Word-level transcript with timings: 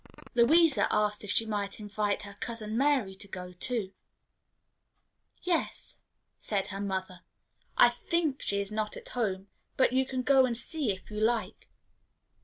Louisa 0.33 0.87
asked 0.91 1.23
if 1.23 1.29
she 1.29 1.45
might 1.45 1.79
invite 1.79 2.23
her 2.23 2.35
Cousin 2.39 2.75
Mary 2.75 3.13
to 3.13 3.27
go 3.27 3.53
too. 3.53 3.93
"Yes," 5.43 5.95
said 6.39 6.65
her 6.73 6.81
mother; 6.81 7.19
"I 7.77 7.89
think 7.89 8.41
she 8.41 8.59
is 8.59 8.71
not 8.71 8.97
at 8.97 9.09
home; 9.09 9.47
but 9.77 9.93
you 9.93 10.07
can 10.07 10.23
go 10.23 10.47
and 10.47 10.57
see, 10.57 10.89
if 10.91 11.11
you 11.11 11.19
like." 11.19 11.69